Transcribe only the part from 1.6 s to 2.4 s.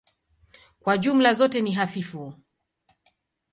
ni hafifu.